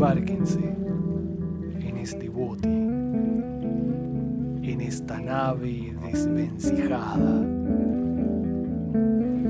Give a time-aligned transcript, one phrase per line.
[0.00, 7.42] Embárquense en este bote, en esta nave desvencijada.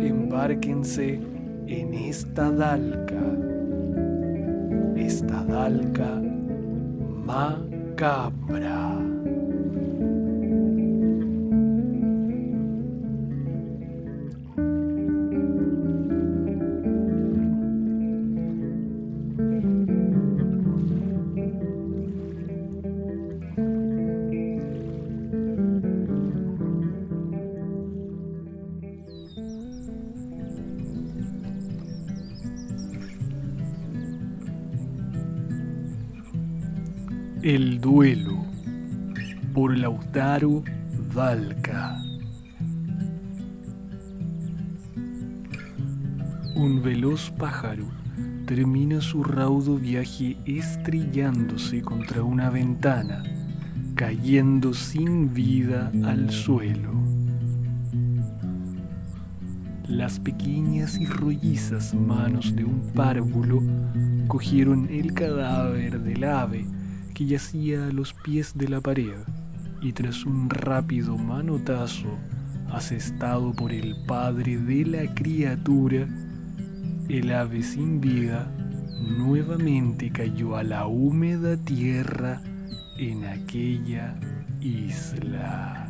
[0.01, 1.21] Embárquense
[1.69, 3.23] en esta dalca,
[4.97, 6.21] esta dalca
[7.25, 9.10] macabra.
[37.53, 38.45] El duelo
[39.53, 40.63] por Lautaro
[41.13, 42.01] Valca.
[46.55, 47.87] Un veloz pájaro
[48.47, 53.25] termina su raudo viaje estrellándose contra una ventana,
[53.97, 56.93] cayendo sin vida al suelo.
[59.89, 63.61] Las pequeñas y rollizas manos de un párvulo
[64.29, 66.65] cogieron el cadáver del ave
[67.27, 69.19] yacía a los pies de la pared
[69.83, 72.19] y tras un rápido manotazo
[72.71, 76.07] asestado por el padre de la criatura,
[77.09, 78.51] el ave sin vida
[79.01, 82.43] nuevamente cayó a la húmeda tierra
[82.99, 84.15] en aquella
[84.61, 85.89] isla.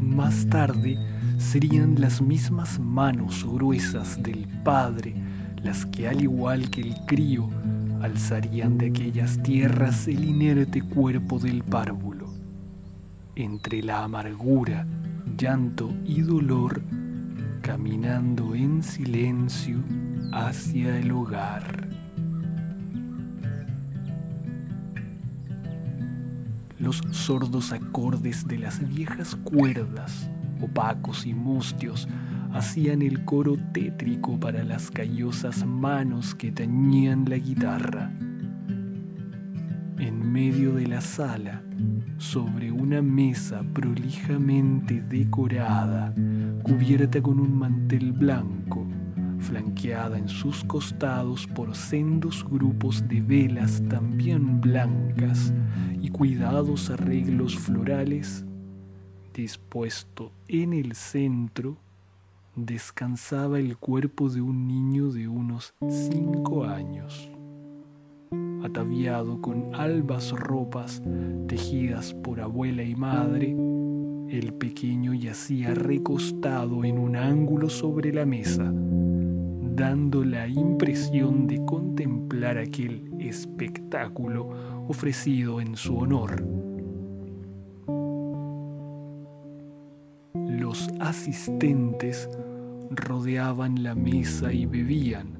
[0.00, 0.98] Más tarde,
[1.44, 5.14] serían las mismas manos gruesas del Padre
[5.62, 7.48] las que al igual que el crío
[8.02, 12.28] alzarían de aquellas tierras el inerte cuerpo del párvulo.
[13.34, 14.86] Entre la amargura,
[15.38, 16.82] llanto y dolor,
[17.62, 19.78] caminando en silencio
[20.32, 21.88] hacia el hogar.
[26.78, 30.28] Los sordos acordes de las viejas cuerdas
[30.60, 32.08] opacos y mustios,
[32.52, 38.12] hacían el coro tétrico para las callosas manos que tañían la guitarra.
[39.98, 41.62] En medio de la sala,
[42.18, 46.14] sobre una mesa prolijamente decorada,
[46.62, 48.86] cubierta con un mantel blanco,
[49.40, 55.52] flanqueada en sus costados por sendos grupos de velas también blancas
[56.00, 58.44] y cuidados arreglos florales,
[59.34, 61.76] dispuesto en el centro,
[62.54, 67.30] descansaba el cuerpo de un niño de unos cinco años,
[68.62, 71.02] ataviado con albas ropas
[71.48, 73.56] tejidas por abuela y madre.
[74.30, 82.58] El pequeño yacía recostado en un ángulo sobre la mesa, dando la impresión de contemplar
[82.58, 84.48] aquel espectáculo
[84.88, 86.63] ofrecido en su honor.
[90.74, 92.28] Los asistentes
[92.90, 95.38] rodeaban la mesa y bebían,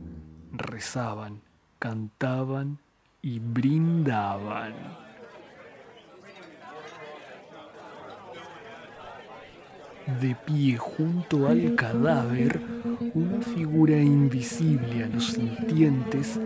[0.53, 1.41] rezaban,
[1.81, 2.79] cantaban
[3.21, 4.75] y brindaban.
[10.21, 12.61] De pie junto al cadáver,
[13.15, 16.39] una figura invisible a los sintientes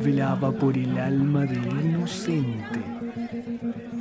[0.00, 2.84] velaba por el alma del inocente.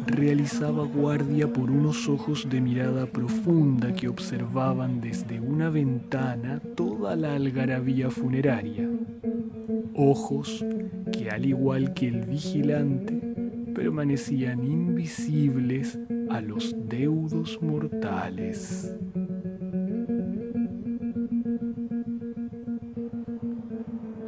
[0.07, 7.35] Realizaba guardia por unos ojos de mirada profunda que observaban desde una ventana toda la
[7.35, 8.89] algarabía funeraria.
[9.93, 10.65] Ojos
[11.11, 13.21] que al igual que el vigilante
[13.73, 15.99] permanecían invisibles
[16.29, 18.95] a los deudos mortales.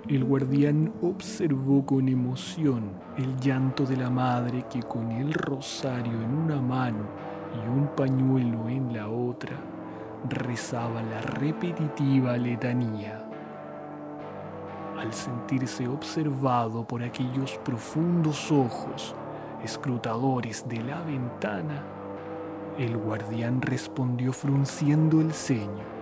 [0.10, 6.36] El guardián observó con emoción el llanto de la madre que con el rosario en
[6.36, 7.06] una mano
[7.54, 9.56] y un pañuelo en la otra
[10.28, 13.24] rezaba la repetitiva letanía.
[14.98, 19.14] Al sentirse observado por aquellos profundos ojos
[19.64, 21.84] escrutadores de la ventana,
[22.80, 25.99] El guardián respondió frunciendo el ceño.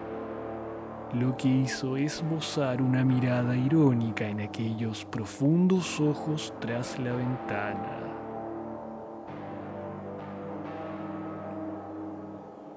[1.13, 7.97] Lo que hizo esbozar una mirada irónica en aquellos profundos ojos tras la ventana.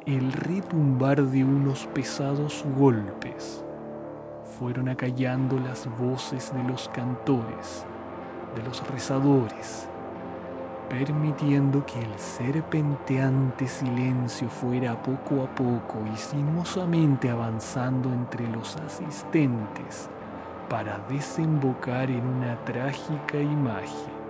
[0.07, 3.65] El retumbar de unos pesados golpes
[4.61, 7.85] fueron acallando las voces de los cantores,
[8.55, 9.89] de los rezadores,
[10.91, 20.11] permitiendo que el serpenteante silencio fuera poco a poco y sinuosamente avanzando entre los asistentes
[20.69, 24.21] para desembocar en una trágica imagen.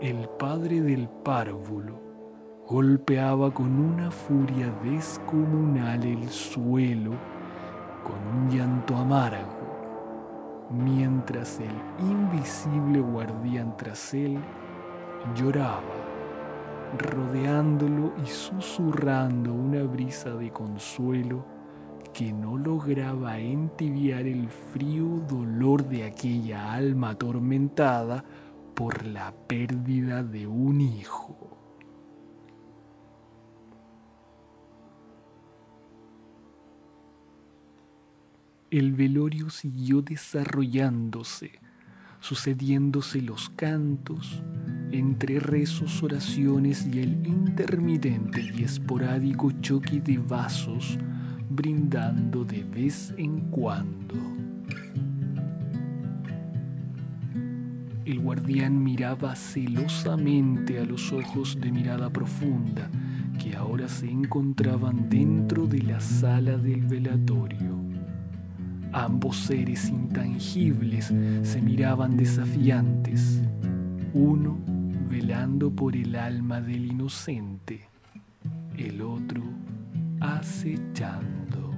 [0.00, 2.00] El padre del párvulo
[2.66, 7.12] golpeaba con una furia descomunal el suelo
[8.02, 14.38] con un llanto amargo, mientras el invisible guardián tras él
[15.34, 15.82] lloraba,
[16.98, 21.44] rodeándolo y susurrando una brisa de consuelo
[22.12, 28.24] que no lograba entibiar el frío dolor de aquella alma atormentada
[28.74, 31.54] por la pérdida de un hijo.
[38.70, 41.60] El velorio siguió desarrollándose,
[42.24, 44.42] sucediéndose los cantos,
[44.92, 50.98] entre rezos, oraciones y el intermitente y esporádico choque de vasos,
[51.50, 54.14] brindando de vez en cuando.
[58.06, 62.90] El guardián miraba celosamente a los ojos de mirada profunda
[63.38, 67.73] que ahora se encontraban dentro de la sala del velatorio.
[68.96, 71.12] Ambos seres intangibles
[71.42, 73.42] se miraban desafiantes,
[74.12, 74.56] uno
[75.08, 77.88] velando por el alma del inocente,
[78.78, 79.42] el otro
[80.20, 81.74] acechando.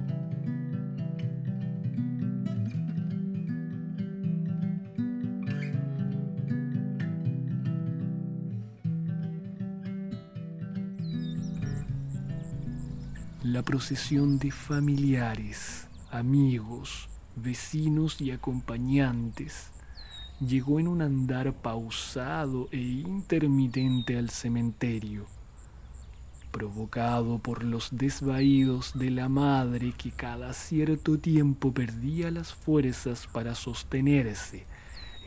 [13.43, 15.86] La procesión de familiares,
[16.17, 19.71] amigos, vecinos y acompañantes
[20.39, 25.25] llegó en un andar pausado e intermitente al cementerio,
[26.51, 33.55] provocado por los desvaídos de la madre que cada cierto tiempo perdía las fuerzas para
[33.55, 34.65] sostenerse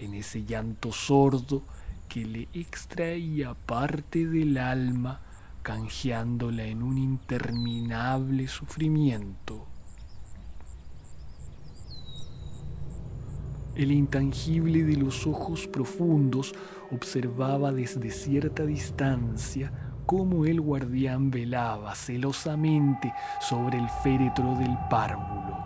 [0.00, 1.62] en ese llanto sordo
[2.08, 5.20] que le extraía parte del alma,
[5.62, 9.69] canjeándola en un interminable sufrimiento.
[13.76, 16.54] El intangible de los ojos profundos
[16.90, 19.72] observaba desde cierta distancia
[20.06, 25.56] cómo el guardián velaba celosamente sobre el féretro del párvulo,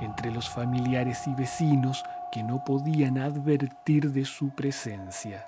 [0.00, 2.02] entre los familiares y vecinos
[2.32, 5.46] que no podían advertir de su presencia.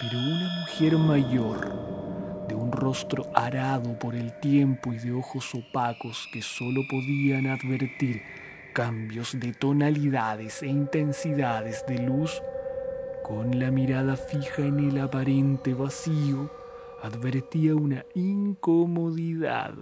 [0.00, 6.28] Pero una mujer mayor, de un rostro arado por el tiempo y de ojos opacos
[6.32, 8.22] que solo podían advertir
[8.72, 12.42] cambios de tonalidades e intensidades de luz,
[13.22, 16.50] con la mirada fija en el aparente vacío,
[17.02, 19.74] advertía una incomodidad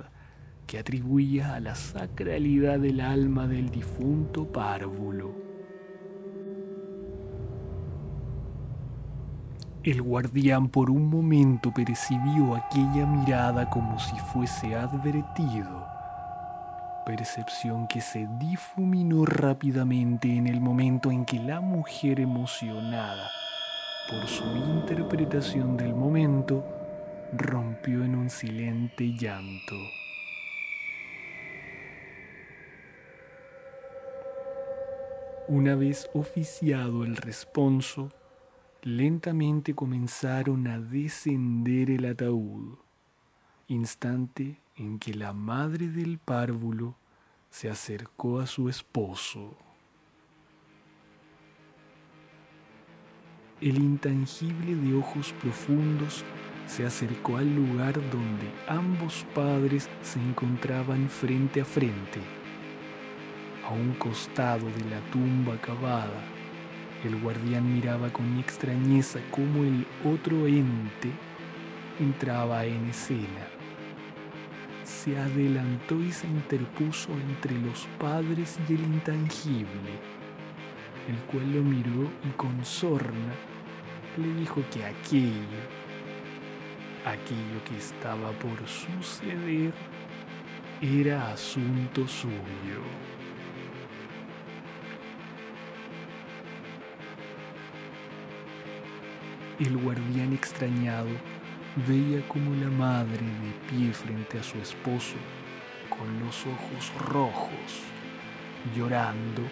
[0.66, 5.32] que atribuía a la sacralidad del alma del difunto párvulo.
[9.82, 15.87] El guardián por un momento percibió aquella mirada como si fuese advertido
[17.08, 23.30] percepción que se difuminó rápidamente en el momento en que la mujer emocionada
[24.10, 26.66] por su interpretación del momento
[27.32, 29.74] rompió en un silente llanto.
[35.48, 38.10] Una vez oficiado el responso,
[38.82, 42.76] lentamente comenzaron a descender el ataúd,
[43.66, 46.94] instante en que la madre del párvulo
[47.50, 49.56] se acercó a su esposo.
[53.60, 56.24] El intangible de ojos profundos
[56.66, 62.20] se acercó al lugar donde ambos padres se encontraban frente a frente.
[63.66, 66.22] A un costado de la tumba cavada,
[67.04, 71.10] el guardián miraba con extrañeza cómo el otro ente
[71.98, 73.57] entraba en escena
[74.88, 79.92] se adelantó y se interpuso entre los padres y el intangible,
[81.08, 83.34] el cual lo miró y con sorna
[84.16, 85.62] le dijo que aquello
[87.04, 89.72] aquello que estaba por suceder
[90.80, 92.82] era asunto suyo.
[99.58, 101.08] El guardián extrañado
[101.86, 105.16] veía como la madre de pie frente a su esposo,
[105.88, 107.82] con los ojos rojos,
[108.76, 109.42] llorando,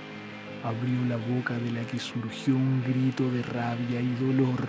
[0.64, 4.66] abrió la boca de la que surgió un grito de rabia y dolor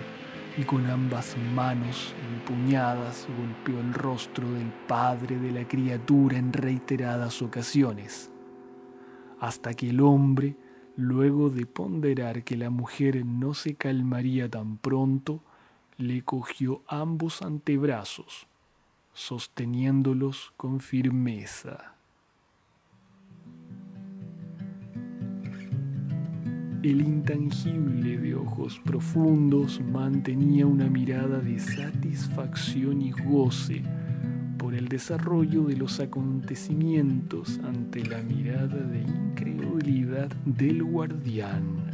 [0.56, 7.42] y con ambas manos empuñadas golpeó el rostro del padre de la criatura en reiteradas
[7.42, 8.32] ocasiones,
[9.40, 10.56] hasta que el hombre,
[10.96, 15.44] luego de ponderar que la mujer no se calmaría tan pronto,
[15.98, 18.46] le cogió ambos antebrazos,
[19.14, 21.96] sosteniéndolos con firmeza.
[26.84, 33.82] El intangible de ojos profundos mantenía una mirada de satisfacción y goce
[34.56, 41.87] por el desarrollo de los acontecimientos ante la mirada de incredulidad del guardián.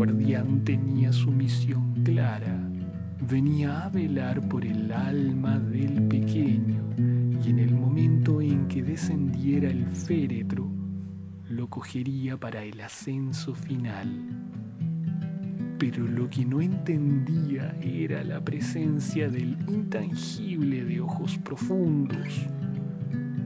[0.00, 2.58] Guardián tenía su misión clara,
[3.28, 6.82] venía a velar por el alma del pequeño
[7.44, 10.70] y en el momento en que descendiera el féretro,
[11.50, 14.08] lo cogería para el ascenso final.
[15.78, 22.46] Pero lo que no entendía era la presencia del intangible de ojos profundos,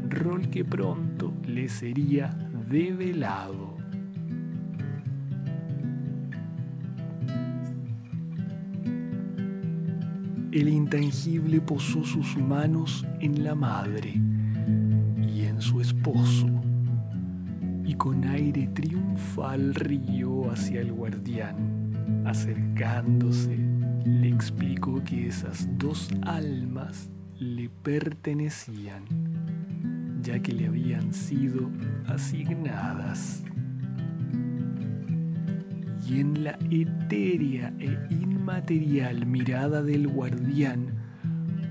[0.08, 2.28] rol que pronto le sería
[2.70, 3.73] develado.
[10.54, 16.46] El intangible posó sus manos en la madre y en su esposo,
[17.84, 22.22] y con aire triunfal rió hacia el guardián.
[22.24, 23.58] Acercándose,
[24.04, 29.02] le explicó que esas dos almas le pertenecían,
[30.22, 31.68] ya que le habían sido
[32.06, 33.42] asignadas
[36.06, 40.86] y en la etérea e inmaterial mirada del guardián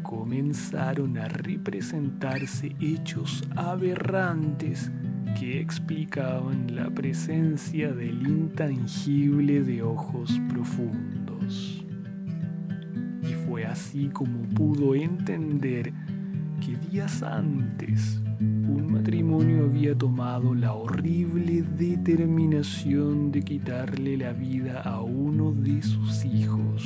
[0.02, 4.92] comenzaron a representarse hechos aberrantes
[5.40, 11.84] que explicaban la presencia del intangible de ojos profundos.
[13.24, 15.92] Y fue así como pudo entender
[16.60, 25.02] que días antes un matrimonio había tomado la horrible determinación de quitarle la vida a
[25.02, 26.84] uno de sus hijos.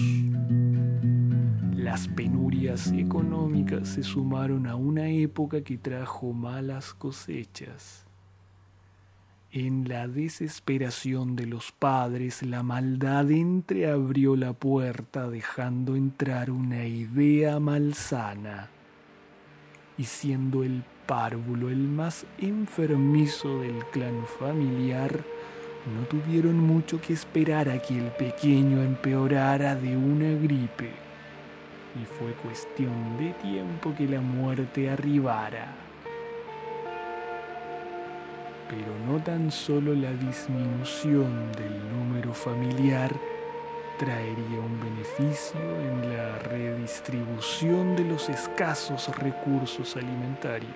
[1.76, 8.06] Las penurias económicas se sumaron a una época que trajo malas cosechas.
[9.52, 17.60] En la desesperación de los padres, la maldad entreabrió la puerta dejando entrar una idea
[17.60, 18.70] malsana.
[19.98, 25.24] Y siendo el párvulo, el más enfermizo del clan familiar,
[25.96, 30.92] no tuvieron mucho que esperar a que el pequeño empeorara de una gripe.
[31.96, 35.74] Y fue cuestión de tiempo que la muerte arribara.
[38.70, 43.12] Pero no tan solo la disminución del número familiar,
[43.98, 50.72] traería un beneficio en la redistribución de los escasos recursos alimentarios.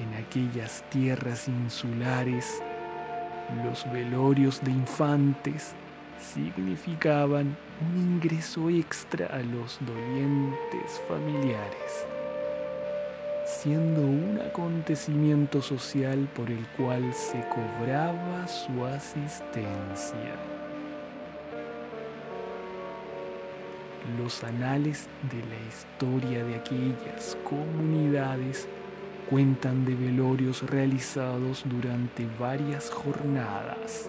[0.00, 2.62] En aquellas tierras insulares,
[3.64, 5.74] los velorios de infantes
[6.20, 12.06] significaban un ingreso extra a los dolientes familiares,
[13.44, 20.59] siendo un acontecimiento social por el cual se cobraba su asistencia.
[24.18, 28.68] Los anales de la historia de aquellas comunidades
[29.28, 34.08] cuentan de velorios realizados durante varias jornadas,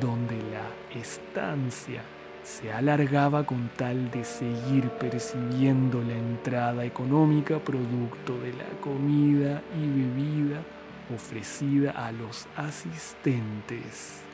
[0.00, 2.02] donde la estancia
[2.42, 9.86] se alargaba con tal de seguir percibiendo la entrada económica producto de la comida y
[9.86, 10.62] bebida
[11.14, 14.27] ofrecida a los asistentes.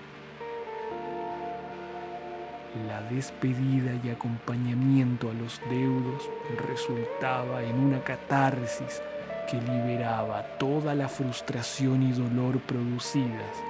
[2.88, 6.28] La despedida y acompañamiento a los deudos
[6.68, 9.00] resultaba en una catarsis
[9.48, 13.62] que liberaba toda la frustración y dolor producidas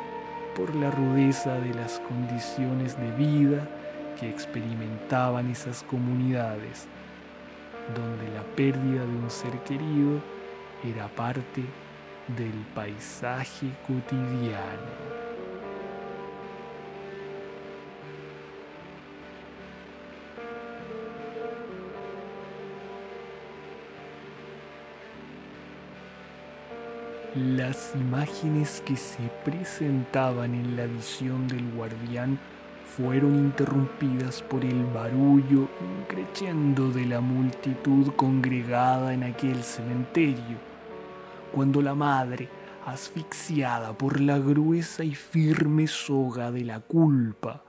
[0.56, 3.68] por la rudeza de las condiciones de vida
[4.18, 6.86] que experimentaban esas comunidades,
[7.94, 10.22] donde la pérdida de un ser querido
[10.82, 11.62] era parte
[12.38, 15.23] del paisaje cotidiano.
[27.36, 32.38] Las imágenes que se presentaban en la visión del guardián
[32.84, 40.58] fueron interrumpidas por el barullo increciendo de la multitud congregada en aquel cementerio,
[41.50, 42.48] cuando la madre,
[42.86, 47.64] asfixiada por la gruesa y firme soga de la culpa,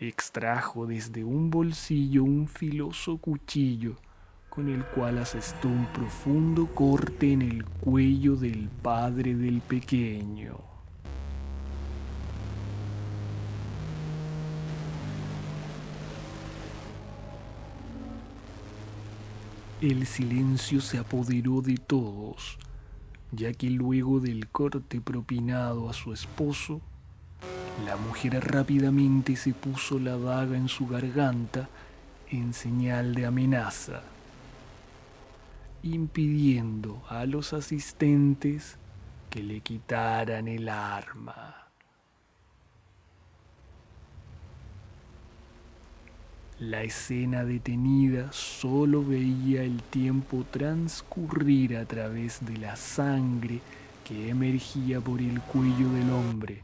[0.00, 3.96] extrajo desde un bolsillo un filoso cuchillo
[4.54, 10.58] con el cual asestó un profundo corte en el cuello del padre del pequeño.
[19.80, 22.58] El silencio se apoderó de todos,
[23.32, 26.80] ya que luego del corte propinado a su esposo,
[27.84, 31.68] la mujer rápidamente se puso la daga en su garganta
[32.30, 34.13] en señal de amenaza
[35.84, 38.78] impidiendo a los asistentes
[39.28, 41.68] que le quitaran el arma.
[46.58, 53.60] La escena detenida solo veía el tiempo transcurrir a través de la sangre
[54.04, 56.62] que emergía por el cuello del hombre,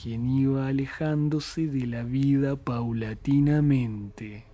[0.00, 4.44] quien iba alejándose de la vida paulatinamente.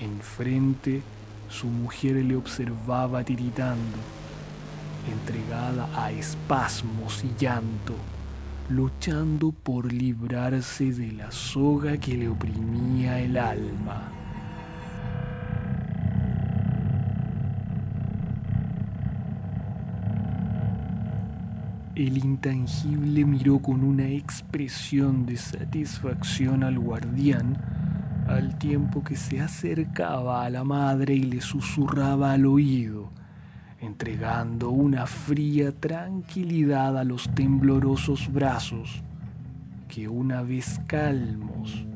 [0.00, 1.02] Enfrente
[1.54, 3.98] su mujer le observaba tiritando,
[5.08, 7.94] entregada a espasmos y llanto,
[8.68, 14.10] luchando por librarse de la soga que le oprimía el alma.
[21.94, 27.73] El intangible miró con una expresión de satisfacción al guardián
[28.26, 33.10] al tiempo que se acercaba a la madre y le susurraba al oído,
[33.80, 39.02] entregando una fría tranquilidad a los temblorosos brazos,
[39.88, 41.86] que una vez calmos,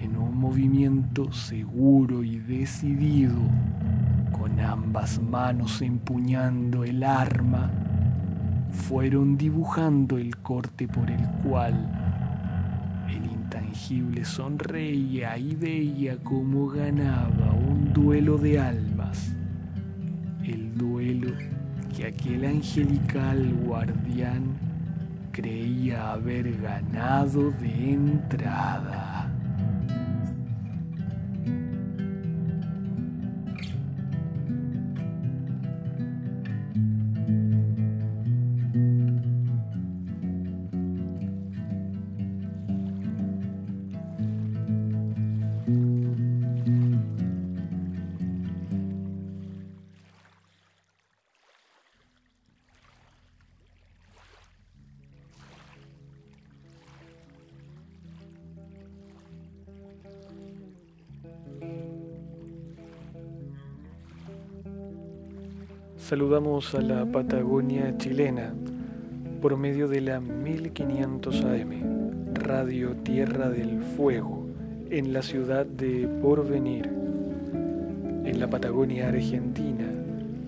[0.00, 3.36] en un movimiento seguro y decidido,
[4.32, 7.70] con ambas manos empuñando el arma,
[8.70, 12.07] fueron dibujando el corte por el cual
[14.24, 19.34] sonreía y veía cómo ganaba un duelo de almas,
[20.44, 21.32] el duelo
[21.96, 24.42] que aquel angelical guardián
[25.32, 29.07] creía haber ganado de entrada.
[66.08, 68.54] Saludamos a la Patagonia chilena
[69.42, 74.46] por medio de la 1500 AM, Radio Tierra del Fuego,
[74.88, 76.88] en la ciudad de Porvenir.
[78.24, 79.84] En la Patagonia Argentina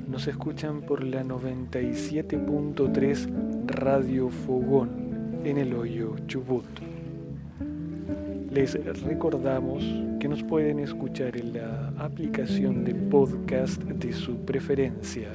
[0.08, 6.89] nos escuchan por la 97.3 Radio Fogón en el hoyo Chubut.
[8.50, 9.84] Les recordamos
[10.18, 15.28] que nos pueden escuchar en la aplicación de podcast de su preferencia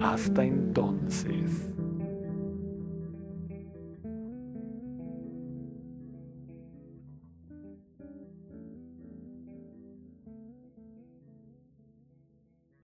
[0.00, 1.73] Hasta entonces.